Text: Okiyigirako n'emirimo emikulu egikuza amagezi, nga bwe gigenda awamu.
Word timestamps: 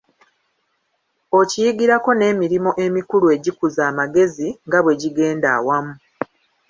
Okiyigirako 1.39 2.09
n'emirimo 2.15 2.71
emikulu 2.85 3.25
egikuza 3.35 3.81
amagezi, 3.89 4.47
nga 4.65 4.79
bwe 4.83 4.93
gigenda 5.01 5.47
awamu. 5.57 5.93